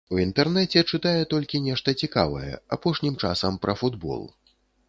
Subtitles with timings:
[0.15, 4.27] У інтэрнэце чытае толькі нешта цікавае, апошнім часам пра футбол.